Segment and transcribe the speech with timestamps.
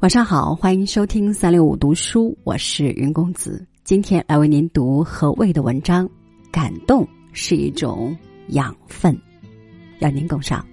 [0.00, 3.66] 晚上好，欢迎收听三六五读书，我是云公子。
[3.84, 6.08] 今天来为您读何谓的文章，
[6.50, 8.16] 感动是一种
[8.48, 9.14] 养分，
[9.98, 10.64] 让您共赏。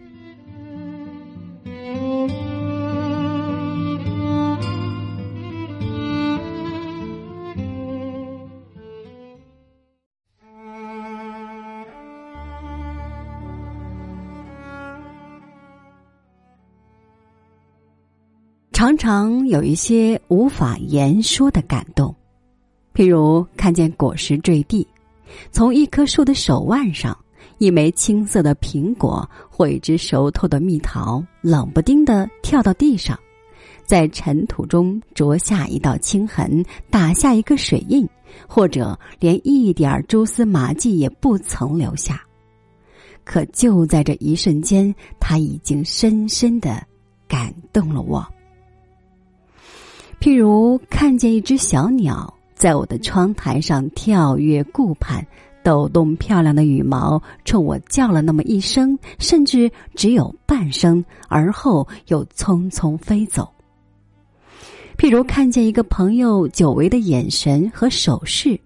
[18.87, 22.15] 常常有一些无法言说的感动，
[22.93, 24.87] 譬如看见果实坠地，
[25.51, 27.18] 从一棵树的手腕上，
[27.57, 33.19] 一枚青色的苹果或一只熟透的蜜桃，冷不丁的跳到地上，
[33.86, 38.08] 在尘土中啄下一道青痕，打下一个水印，
[38.47, 42.22] 或者连一点蛛丝马迹也不曾留下。
[43.25, 46.81] 可就在这一瞬间，他已经深深的
[47.27, 48.25] 感动了我。
[50.19, 55.25] 譬如看见一只小鸟在我的窗台上跳跃顾盼，
[55.63, 63.47] 抖动漂亮的羽毛，冲我叫了那么一声，甚至只有半声，而后又匆匆飞走。
[64.97, 68.59] 譬如看见一个朋友久违的眼神和手势，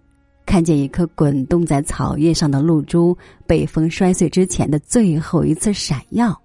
[0.45, 6.40] 看见一颗滚动在草叶上的露珠被风摔碎之前的最后一次闪耀。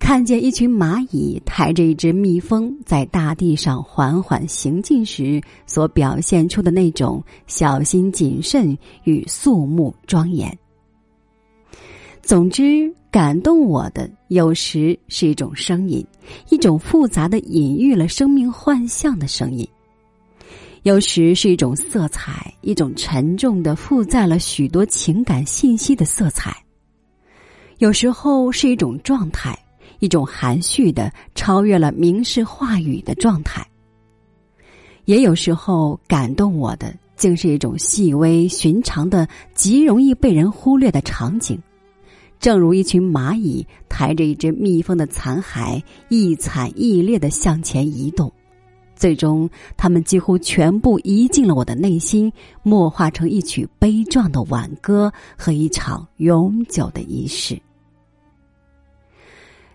[0.00, 10.58] 看见一群蚂蚁抬着一只蜜蜂在大地上缓缓行进时，所表现出的那种小心谨慎与肃穆庄严。
[12.22, 16.04] 总之，感动我的有时是一种声音，
[16.48, 19.64] 一种复杂的隐喻了生命幻象的声音；
[20.82, 26.50] 有时是一种色彩，一种沉重的负载了许多情感信息的色彩；
[27.78, 29.56] 有时候是一种状态。
[30.00, 33.66] 一种含蓄的、超越了明示话语的状态，
[35.04, 41.60] 也有时候感动我的，竟是一种细微寻常的、极容易被人忽略的场景。
[42.38, 48.32] 正如一群蚂蚁抬着一只蜜蜂的残骸，一惨一烈的向前移动，
[48.96, 57.60] 最终，他们几乎全部移进了我的内心，默化成一曲悲壮的挽歌和一场永久的仪式。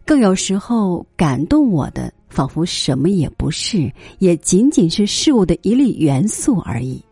[0.06, 7.04] 更有时候感动我的，仿佛什么也不是，也仅仅是事物的一粒元素而已。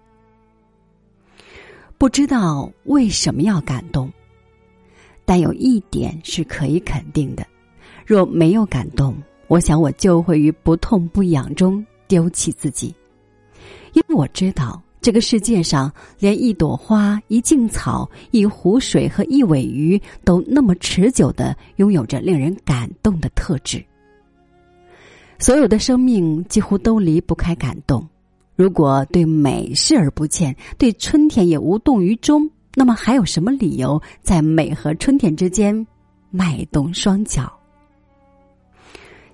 [1.98, 4.12] 不知道为什么要感动，
[5.26, 7.44] 但有一点是可以肯定的：
[8.06, 9.16] 若没有感动，
[9.48, 12.94] 我想我就会于不痛不痒中丢弃自己，
[13.94, 14.80] 因为我知道。
[15.04, 23.84] 这个世界上，连一朵花、一茎草、一湖水和一尾鱼，都那么持久的拥有着令人感动的特质。
[25.38, 28.08] 所有的生命几乎都离不开感动。
[28.56, 35.86] 如果对美视而不见，对春天也无动于衷，那么还有什么理由在美和春天之间
[36.32, 37.52] 迈动双脚？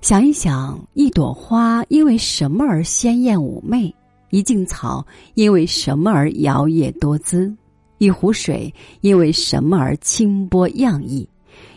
[0.01, 3.93] 想一想，一朵花因为什么而鲜艳妩媚？
[4.29, 7.53] 一茎草因为什么而摇曳多姿？
[7.97, 11.27] 一壶水因为什么而清波漾溢？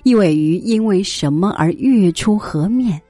[0.05, 3.01] 一尾鱼因为什么而跃出河面？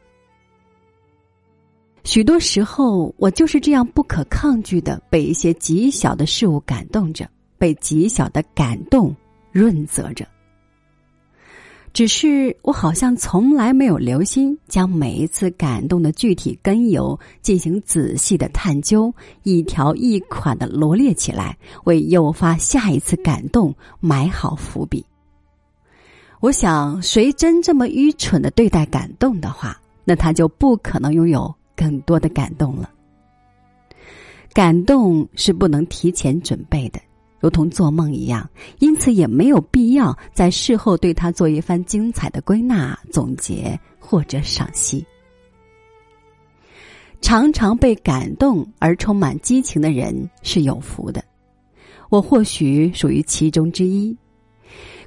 [2.05, 9.15] 许多时候，我就是这样不可抗拒的被一些极小的事物感动着，被极小的感动
[9.53, 10.27] 润泽着。
[11.93, 25.05] 只是我好像从来没有留心将每一次感动的具体根由进行仔细的探究，一条一款的罗列起来，为诱发下一次感动埋好伏笔。
[26.41, 32.91] 我想，谁真这么愚蠢的对待感动的话，那他就不可能拥有更多的感动了。
[34.55, 36.99] 感动是不能提前准备的。
[37.43, 45.05] 如同做梦一样，因此也没有必要在事后对他做一番精彩的归纳、总结或者赏析。
[47.21, 51.23] 常常被感动而充满激情的人是有福的，
[52.11, 54.17] 我或许属于其中之一。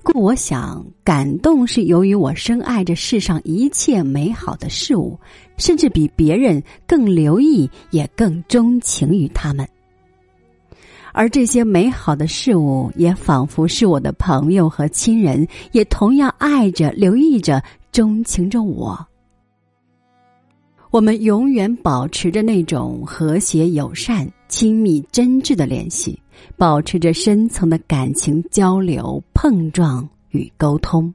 [0.03, 5.17] 故我想，感动是由于我深爱着世上一切美好的事物，
[5.57, 9.67] 甚至比别人更留意，也更钟情于他们。
[11.17, 19.07] 而这些美好的事物，也仿佛是我的朋友和亲人，也同样爱着、留意着、钟情着我。
[20.91, 26.21] 我们永远保持着那种和谐、友善、亲密、真挚的联系，
[26.57, 31.13] 保持着深层的感情交流、碰撞与沟通，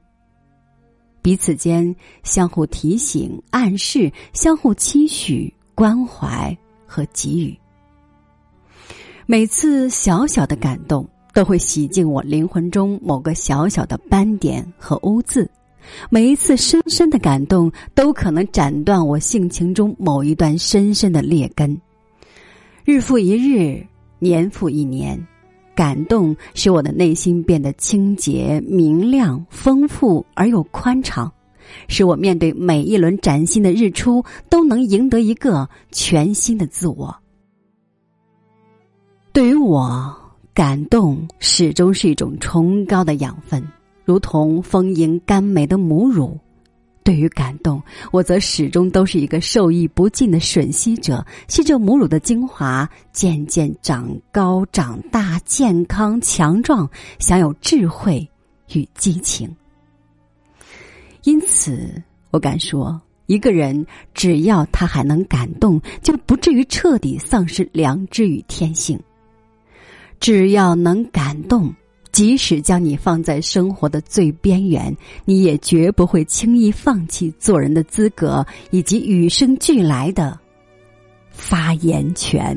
[1.21, 6.57] 彼此间相互提醒、暗示，相互期许、关怀
[6.87, 7.60] 和给予。
[9.31, 15.45] 每次小小的感动，都会洗净我灵魂中某个小小的斑点和污渍；
[16.09, 21.79] 每一次深深的感动，都可能斩断我性情中某一段深深的劣根。
[22.83, 23.81] 日复一日，
[24.19, 25.17] 年复一年，
[25.73, 31.31] 感动使我的内心变得清洁、明亮、丰富而又宽敞，
[31.87, 37.15] 使我面对每一轮崭新的日出，都能赢得一个全新的自我。
[39.33, 40.13] 对于我，
[40.53, 43.65] 感动始终是一种崇高的养分，
[44.03, 46.37] 如同丰盈甘美的母乳。
[47.03, 47.81] 对于感动，
[48.11, 56.87] 我则始终都是一个受益不尽的吮吸者，吸着母乳的精华，渐渐长高、长大、健康、强壮，
[57.17, 58.29] 享有智慧
[58.73, 59.49] 与激情。
[61.23, 63.83] 因此，我敢说，一个人
[64.13, 68.99] 只要他还能感动，就不至于彻底丧失良知与天性。
[70.21, 71.73] 只要能感动，
[72.11, 74.95] 即使将你放在生活的最边缘，
[75.25, 80.39] 你也绝不会轻易放弃做人的资格以及与生俱来的
[81.31, 82.55] 发言权。